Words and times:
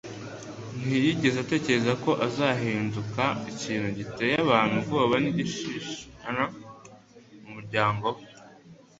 Ntiyigeze 0.83 1.37
atekereza 1.43 1.93
ko 2.03 2.11
azahinduka 2.27 3.23
ikintu 3.51 3.87
giteye 3.97 4.33
abantu 4.45 4.73
ubwoba 4.81 5.15
n'igishishana 5.23 6.43
ku 7.39 7.47
muryango 7.55 8.05
we; 8.15 8.21